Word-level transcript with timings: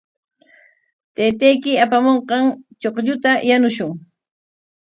Taytayki 1.15 1.71
apamunqan 1.83 2.43
chuqlluta 2.81 3.31
yanushun. 3.49 3.91